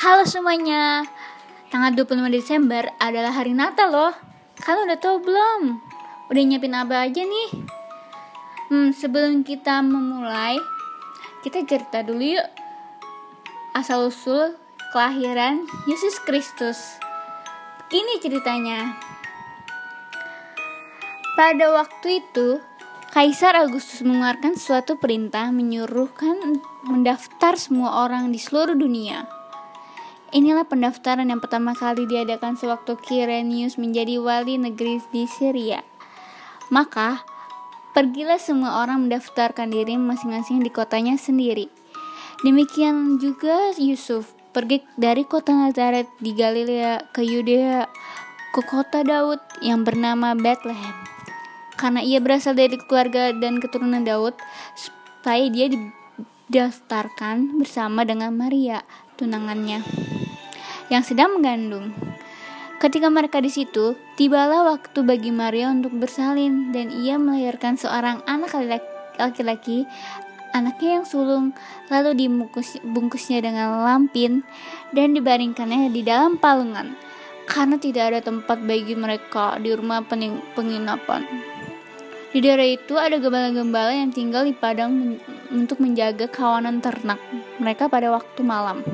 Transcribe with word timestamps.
Halo 0.00 0.24
semuanya 0.24 1.04
Tanggal 1.68 1.92
25 1.92 2.32
Desember 2.32 2.88
adalah 2.96 3.36
hari 3.36 3.52
Natal 3.52 3.92
loh 3.92 4.16
Kalian 4.56 4.88
udah 4.88 4.96
tahu 4.96 5.20
belum? 5.20 5.76
Udah 6.32 6.40
nyiapin 6.40 6.72
apa 6.72 7.04
aja 7.04 7.20
nih? 7.20 7.68
Hmm, 8.72 8.96
sebelum 8.96 9.44
kita 9.44 9.84
memulai 9.84 10.56
Kita 11.44 11.68
cerita 11.68 12.00
dulu 12.00 12.32
yuk 12.32 12.48
Asal-usul 13.76 14.56
kelahiran 14.96 15.68
Yesus 15.84 16.16
Kristus 16.24 16.80
Begini 17.84 18.24
ceritanya 18.24 18.96
Pada 21.36 21.76
waktu 21.76 22.24
itu 22.24 22.56
Kaisar 23.12 23.52
Agustus 23.52 24.00
mengeluarkan 24.00 24.56
suatu 24.56 24.96
perintah 24.96 25.52
menyuruhkan 25.52 26.56
mendaftar 26.88 27.58
semua 27.60 28.06
orang 28.06 28.30
di 28.30 28.38
seluruh 28.38 28.78
dunia. 28.78 29.39
Inilah 30.30 30.62
pendaftaran 30.62 31.26
yang 31.26 31.42
pertama 31.42 31.74
kali 31.74 32.06
diadakan 32.06 32.54
sewaktu 32.54 32.94
Kirenius 33.02 33.74
menjadi 33.82 34.22
wali 34.22 34.62
negeri 34.62 35.02
di 35.10 35.26
Syria. 35.26 35.82
Maka, 36.70 37.26
pergilah 37.98 38.38
semua 38.38 38.86
orang 38.86 39.10
mendaftarkan 39.10 39.74
diri 39.74 39.98
masing-masing 39.98 40.62
di 40.62 40.70
kotanya 40.70 41.18
sendiri. 41.18 41.66
Demikian 42.46 43.18
juga 43.18 43.74
Yusuf 43.74 44.30
pergi 44.54 44.86
dari 44.94 45.26
kota 45.26 45.50
Nazaret 45.50 46.06
di 46.22 46.30
Galilea 46.30 47.10
ke 47.10 47.26
Yudea 47.26 47.86
ke 48.50 48.62
kota 48.66 49.06
Daud 49.06 49.38
yang 49.62 49.86
bernama 49.86 50.34
Bethlehem 50.34 50.94
karena 51.78 52.04
ia 52.04 52.20
berasal 52.20 52.52
dari 52.52 52.76
keluarga 52.76 53.32
dan 53.32 53.56
keturunan 53.56 54.04
Daud 54.04 54.36
supaya 54.76 55.48
dia 55.48 55.72
didaftarkan 55.72 57.56
bersama 57.56 58.04
dengan 58.04 58.36
Maria 58.36 58.84
tunangannya 59.20 59.84
yang 60.88 61.04
sedang 61.04 61.36
mengandung. 61.36 61.92
Ketika 62.80 63.12
mereka 63.12 63.44
di 63.44 63.52
situ, 63.52 63.92
tibalah 64.16 64.64
waktu 64.64 65.04
bagi 65.04 65.28
Maria 65.28 65.68
untuk 65.68 65.92
bersalin 66.00 66.72
dan 66.72 66.88
ia 66.88 67.20
melahirkan 67.20 67.76
seorang 67.76 68.24
anak 68.24 68.56
laki-laki 69.20 69.84
anaknya 70.50 70.98
yang 70.98 71.06
sulung 71.06 71.54
lalu 71.92 72.26
dibungkusnya 72.26 73.38
dengan 73.44 73.86
lampin 73.86 74.42
dan 74.90 75.14
dibaringkannya 75.14 75.94
di 75.94 76.02
dalam 76.02 76.40
palungan 76.40 76.96
karena 77.46 77.76
tidak 77.78 78.14
ada 78.14 78.20
tempat 78.22 78.62
bagi 78.62 78.94
mereka 78.94 79.58
di 79.58 79.74
rumah 79.74 80.02
penginapan. 80.54 81.26
Di 82.30 82.38
daerah 82.38 82.66
itu 82.66 82.94
ada 82.94 83.18
gembala-gembala 83.18 83.90
yang 83.90 84.14
tinggal 84.14 84.46
di 84.46 84.54
padang 84.54 85.18
untuk 85.50 85.82
menjaga 85.82 86.30
kawanan 86.30 86.78
ternak 86.78 87.18
mereka 87.58 87.90
pada 87.90 88.14
waktu 88.14 88.46
malam. 88.46 88.86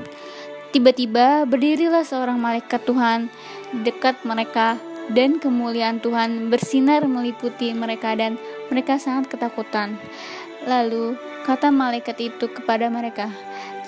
Tiba-tiba 0.76 1.48
berdirilah 1.48 2.04
seorang 2.04 2.36
malaikat 2.36 2.84
Tuhan 2.84 3.32
dekat 3.80 4.20
mereka 4.28 4.76
dan 5.08 5.40
kemuliaan 5.40 6.04
Tuhan 6.04 6.52
bersinar 6.52 7.08
meliputi 7.08 7.72
mereka 7.72 8.12
dan 8.12 8.36
mereka 8.68 9.00
sangat 9.00 9.32
ketakutan. 9.32 9.96
Lalu 10.68 11.16
kata 11.48 11.72
malaikat 11.72 12.20
itu 12.20 12.52
kepada 12.52 12.92
mereka, 12.92 13.32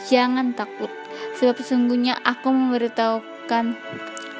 "Jangan 0.08 0.56
takut, 0.56 0.89
sebab 1.36 1.61
sesungguhnya 1.61 2.25
aku 2.25 2.56
memberitahukan 2.56 3.77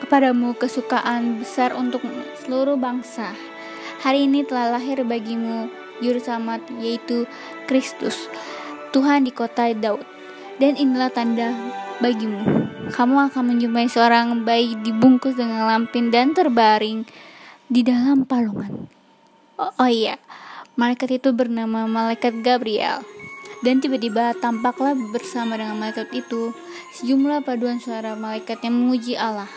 kepadamu 0.09 0.57
kesukaan 0.57 1.45
besar 1.45 1.77
untuk 1.77 2.01
seluruh 2.49 2.81
bangsa." 2.81 3.29
Hari 4.01 4.25
ini 4.25 4.49
telah 4.49 4.81
lahir 4.81 5.05
bagimu 5.05 5.69
juru 6.01 6.21
yaitu 6.81 7.29
Kristus, 7.69 8.33
Tuhan 8.97 9.29
di 9.29 9.37
kota 9.37 9.69
Daud. 9.77 10.18
Dan 10.59 10.75
inilah 10.75 11.11
tanda 11.15 11.55
bagimu. 12.03 12.67
Kamu 12.91 13.31
akan 13.31 13.55
menjumpai 13.55 13.87
seorang 13.87 14.43
bayi 14.43 14.75
dibungkus 14.83 15.39
dengan 15.39 15.71
lampin 15.71 16.11
dan 16.11 16.35
terbaring 16.35 17.07
di 17.71 17.87
dalam 17.87 18.27
palungan. 18.27 18.91
Oh, 19.59 19.71
oh 19.79 19.91
iya, 19.91 20.19
malaikat 20.79 21.23
itu 21.23 21.35
bernama 21.35 21.85
malaikat 21.87 22.43
Gabriel. 22.43 23.03
Dan 23.59 23.83
tiba-tiba 23.83 24.39
tampaklah 24.39 24.95
bersama 25.11 25.59
dengan 25.59 25.79
malaikat 25.79 26.15
itu 26.15 26.55
sejumlah 26.99 27.43
paduan 27.43 27.83
suara 27.83 28.15
malaikat 28.15 28.63
yang 28.63 28.75
memuji 28.79 29.19
Allah. 29.19 29.51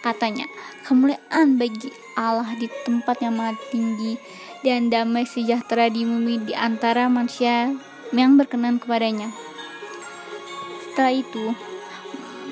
Katanya, 0.00 0.48
kemuliaan 0.88 1.60
bagi 1.60 1.92
Allah 2.16 2.48
di 2.58 2.66
tempat 2.82 3.20
yang 3.22 3.38
maha 3.38 3.54
tinggi 3.70 4.18
dan 4.66 4.90
damai 4.90 5.28
sejahtera 5.28 5.92
di 5.92 6.02
bumi 6.02 6.48
di 6.48 6.54
antara 6.56 7.06
manusia 7.06 7.70
yang 8.10 8.34
berkenan 8.40 8.82
kepadanya. 8.82 9.41
Setelah 10.92 11.16
itu, 11.16 11.56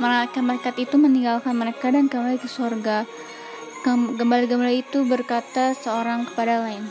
malaikat-malaikat 0.01 0.81
itu 0.81 0.97
meninggalkan 0.97 1.53
mereka 1.53 1.93
dan 1.93 2.09
kembali 2.09 2.41
ke 2.41 2.49
surga. 2.49 3.05
Gembala-gembala 4.17 4.73
itu 4.73 5.05
berkata 5.05 5.77
seorang 5.77 6.25
kepada 6.25 6.65
lain, 6.65 6.89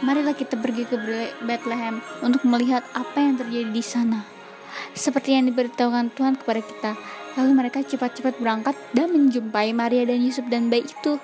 Marilah 0.00 0.32
kita 0.32 0.56
pergi 0.56 0.88
ke 0.88 0.96
Bethlehem 1.44 2.00
untuk 2.24 2.48
melihat 2.48 2.80
apa 2.96 3.20
yang 3.20 3.36
terjadi 3.36 3.68
di 3.68 3.84
sana. 3.84 4.24
Seperti 4.96 5.36
yang 5.36 5.52
diberitahukan 5.52 6.16
Tuhan 6.16 6.40
kepada 6.40 6.60
kita, 6.64 6.92
Lalu 7.36 7.52
mereka 7.52 7.84
cepat-cepat 7.84 8.40
berangkat 8.40 8.72
dan 8.96 9.12
menjumpai 9.12 9.76
Maria 9.76 10.08
dan 10.08 10.24
Yusuf 10.24 10.48
dan 10.48 10.72
bayi 10.72 10.88
itu 10.88 11.20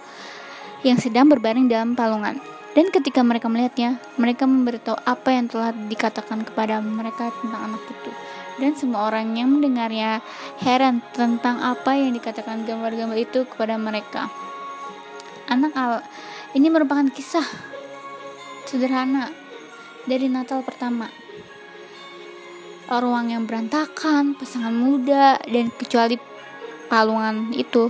yang 0.85 1.01
sedang 1.01 1.25
berbaring 1.33 1.73
dalam 1.73 1.97
palungan. 1.97 2.37
Dan 2.73 2.89
ketika 2.89 3.21
mereka 3.21 3.53
melihatnya, 3.53 4.01
mereka 4.17 4.49
memberitahu 4.49 4.97
apa 5.05 5.29
yang 5.29 5.45
telah 5.49 5.77
dikatakan 5.77 6.41
kepada 6.41 6.81
mereka 6.81 7.29
tentang 7.45 7.73
anak 7.73 7.83
itu. 7.85 8.11
Dan 8.61 8.73
semua 8.77 9.13
orang 9.13 9.37
yang 9.37 9.61
mendengarnya 9.61 10.25
heran 10.65 11.05
tentang 11.13 11.61
apa 11.61 11.93
yang 11.97 12.17
dikatakan 12.17 12.65
gambar-gambar 12.65 13.19
itu 13.21 13.45
kepada 13.45 13.77
mereka. 13.77 14.33
Anak 15.53 15.73
Allah 15.77 16.05
ini 16.57 16.73
merupakan 16.73 17.05
kisah 17.13 17.45
sederhana 18.65 19.29
dari 20.09 20.33
Natal 20.33 20.65
pertama 20.65 21.09
ruang 22.93 23.33
yang 23.33 23.49
berantakan, 23.49 24.37
pasangan 24.37 24.75
muda, 24.75 25.41
dan 25.49 25.73
kecuali 25.73 26.21
palungan 26.93 27.55
itu 27.57 27.89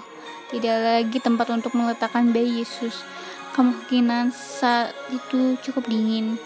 tidak 0.54 0.78
lagi 0.78 1.18
tempat 1.18 1.50
untuk 1.50 1.74
meletakkan 1.74 2.30
bayi 2.30 2.62
Yesus. 2.62 3.02
Kemungkinan 3.52 4.32
saat 4.32 4.96
itu 5.12 5.60
cukup 5.60 5.84
dingin, 5.84 6.40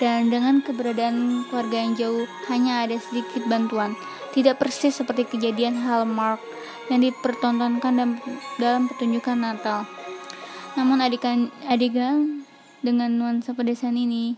dan 0.00 0.32
dengan 0.32 0.64
keberadaan 0.64 1.44
keluarga 1.48 1.76
yang 1.84 1.92
jauh, 1.96 2.24
hanya 2.48 2.88
ada 2.88 2.96
sedikit 2.96 3.44
bantuan. 3.44 3.92
Tidak 4.32 4.56
persis 4.56 4.96
seperti 4.96 5.24
kejadian 5.24 5.80
Hallmark 5.84 6.40
yang 6.92 7.00
dipertontonkan 7.04 8.20
dalam 8.60 8.82
pertunjukan 8.88 9.36
Natal. 9.36 9.88
Namun 10.76 11.00
adegan 11.00 12.44
dengan 12.84 13.10
nuansa 13.16 13.56
pedesaan 13.56 13.96
ini 13.96 14.36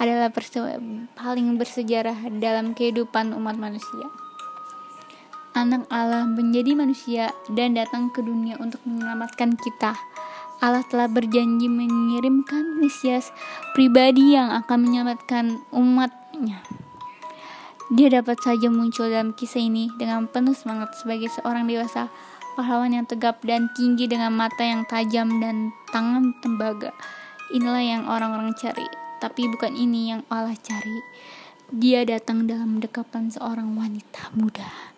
adalah 0.00 0.32
peristiwa 0.32 0.80
paling 1.12 1.60
bersejarah 1.60 2.28
dalam 2.40 2.72
kehidupan 2.72 3.36
umat 3.36 3.60
manusia. 3.60 4.08
Anak 5.54 5.86
Allah 5.86 6.26
menjadi 6.26 6.74
manusia 6.74 7.30
dan 7.52 7.78
datang 7.78 8.10
ke 8.10 8.24
dunia 8.24 8.58
untuk 8.58 8.82
menyelamatkan 8.88 9.54
kita. 9.54 9.94
Allah 10.64 10.80
telah 10.88 11.12
berjanji 11.12 11.68
mengirimkan 11.68 12.80
Mesias 12.80 13.28
pribadi 13.76 14.32
yang 14.32 14.48
akan 14.48 14.88
menyelamatkan 14.88 15.60
umatnya. 15.76 16.64
Dia 17.92 18.08
dapat 18.08 18.40
saja 18.40 18.72
muncul 18.72 19.12
dalam 19.12 19.36
kisah 19.36 19.60
ini 19.60 19.92
dengan 20.00 20.24
penuh 20.24 20.56
semangat 20.56 20.96
sebagai 20.96 21.28
seorang 21.28 21.68
dewasa, 21.68 22.08
pahlawan 22.56 22.96
yang 22.96 23.04
tegap 23.04 23.44
dan 23.44 23.68
tinggi 23.76 24.08
dengan 24.08 24.32
mata 24.32 24.64
yang 24.64 24.88
tajam 24.88 25.36
dan 25.36 25.68
tangan 25.92 26.32
tembaga. 26.40 26.96
Inilah 27.52 27.84
yang 27.84 28.02
orang-orang 28.08 28.56
cari 28.56 29.04
tapi 29.24 29.48
bukan 29.48 29.72
ini 29.72 30.12
yang 30.12 30.20
Allah 30.28 30.52
cari. 30.52 31.00
Dia 31.72 32.04
datang 32.04 32.44
dalam 32.44 32.76
dekapan 32.76 33.32
seorang 33.32 33.72
wanita 33.72 34.36
muda. 34.36 34.93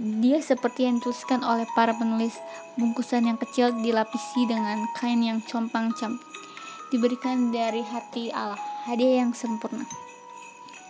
Dia 0.00 0.40
seperti 0.40 0.88
yang 0.88 1.04
dituliskan 1.04 1.44
oleh 1.44 1.68
para 1.76 1.92
penulis, 1.92 2.32
bungkusan 2.80 3.28
yang 3.28 3.36
kecil 3.36 3.76
dilapisi 3.84 4.48
dengan 4.48 4.88
kain 4.96 5.20
yang 5.20 5.44
compang-camping. 5.44 6.16
Diberikan 6.88 7.52
dari 7.52 7.84
hati 7.84 8.32
Allah, 8.32 8.60
hadiah 8.88 9.24
yang 9.24 9.36
sempurna. 9.36 9.84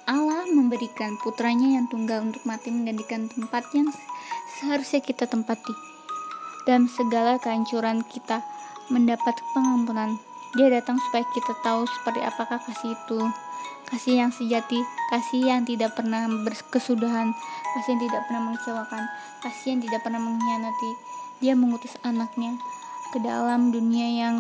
Allah 0.06 0.46
memberikan 0.50 1.18
putranya 1.18 1.78
yang 1.78 1.86
tunggal 1.90 2.22
untuk 2.26 2.42
mati 2.46 2.70
menggantikan 2.70 3.26
tempat 3.30 3.66
yang 3.74 3.90
seharusnya 4.58 5.02
kita 5.02 5.26
tempati. 5.26 5.74
Dalam 6.66 6.86
segala 6.86 7.42
kehancuran 7.42 8.06
kita 8.06 8.42
mendapat 8.90 9.34
pengampunan 9.54 10.18
dia 10.52 10.68
datang 10.68 11.00
supaya 11.08 11.24
kita 11.32 11.56
tahu 11.64 11.88
seperti 11.88 12.20
apakah 12.20 12.60
kasih 12.60 12.92
itu. 12.92 13.20
Kasih 13.92 14.24
yang 14.24 14.32
sejati, 14.32 14.80
kasih 15.12 15.52
yang 15.52 15.68
tidak 15.68 15.92
pernah 15.92 16.24
berkesudahan, 16.24 17.36
kasih 17.76 17.92
yang 17.92 18.02
tidak 18.08 18.24
pernah 18.24 18.42
mengecewakan, 18.48 19.04
kasih 19.44 19.76
yang 19.76 19.80
tidak 19.84 20.00
pernah 20.00 20.16
mengkhianati. 20.16 20.90
Dia 21.44 21.52
mengutus 21.52 22.00
anaknya 22.00 22.56
ke 23.12 23.20
dalam 23.20 23.68
dunia 23.68 24.08
yang 24.24 24.36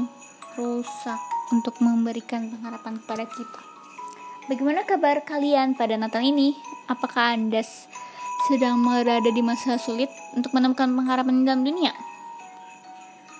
rusak 0.56 1.20
untuk 1.52 1.76
memberikan 1.84 2.48
pengharapan 2.48 2.96
kepada 3.04 3.28
kita. 3.28 3.60
Bagaimana 4.48 4.88
kabar 4.88 5.20
kalian 5.20 5.76
pada 5.76 6.00
Natal 6.00 6.24
ini? 6.24 6.56
Apakah 6.88 7.36
Anda 7.36 7.60
sedang 8.48 8.80
berada 8.80 9.28
di 9.28 9.44
masa 9.44 9.76
sulit 9.76 10.08
untuk 10.32 10.56
menemukan 10.56 10.88
pengharapan 10.88 11.44
dalam 11.44 11.60
dunia? 11.60 11.92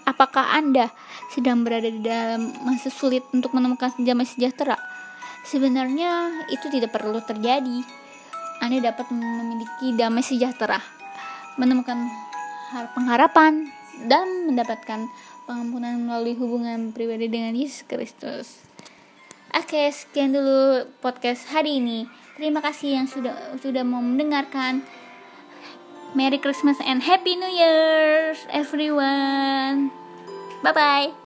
Apakah 0.04 0.60
Anda 0.60 0.92
sedang 1.32 1.64
berada 1.64 1.88
di 1.88 2.04
dalam 2.04 2.52
masa 2.68 2.92
sulit 2.92 3.24
untuk 3.32 3.56
menemukan 3.56 3.96
damai 3.96 4.28
sejahtera? 4.28 4.91
Sebenarnya 5.42 6.44
itu 6.48 6.70
tidak 6.70 6.94
perlu 6.94 7.18
terjadi. 7.22 7.82
Anda 8.62 8.94
dapat 8.94 9.10
memiliki 9.10 9.98
damai 9.98 10.22
sejahtera, 10.22 10.78
menemukan 11.58 12.06
pengharapan, 12.94 13.68
dan 14.06 14.48
mendapatkan 14.48 15.10
pengampunan 15.44 15.98
melalui 15.98 16.38
hubungan 16.38 16.94
pribadi 16.94 17.26
dengan 17.26 17.52
Yesus 17.52 17.84
Kristus. 17.84 18.62
Oke, 19.52 19.90
sekian 19.92 20.32
dulu 20.32 20.88
podcast 21.04 21.52
hari 21.52 21.82
ini. 21.82 22.08
Terima 22.40 22.64
kasih 22.64 23.02
yang 23.02 23.06
sudah 23.10 23.36
sudah 23.60 23.84
mau 23.84 24.00
mendengarkan. 24.00 24.80
Merry 26.12 26.36
Christmas 26.40 26.76
and 26.84 27.04
Happy 27.04 27.36
New 27.36 27.48
Year 27.48 28.36
everyone. 28.52 29.92
Bye 30.60 30.72
bye. 30.72 31.12